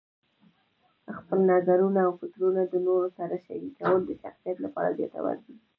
[1.17, 5.55] خپل نظرونه او فکرونه د نورو سره شریکول د شخصیت لپاره ګټور دي.